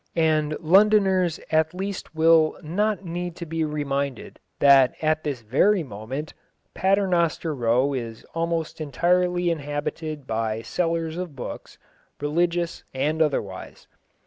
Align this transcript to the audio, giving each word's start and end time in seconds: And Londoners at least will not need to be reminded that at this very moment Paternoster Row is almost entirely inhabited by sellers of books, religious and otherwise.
And 0.15 0.57
Londoners 0.59 1.39
at 1.51 1.75
least 1.75 2.15
will 2.15 2.57
not 2.63 3.05
need 3.05 3.35
to 3.35 3.45
be 3.45 3.63
reminded 3.63 4.39
that 4.57 4.95
at 4.99 5.23
this 5.23 5.41
very 5.43 5.83
moment 5.83 6.33
Paternoster 6.73 7.53
Row 7.53 7.93
is 7.93 8.25
almost 8.33 8.81
entirely 8.81 9.51
inhabited 9.51 10.25
by 10.25 10.63
sellers 10.63 11.17
of 11.17 11.35
books, 11.35 11.77
religious 12.19 12.83
and 12.95 13.21
otherwise. 13.21 13.85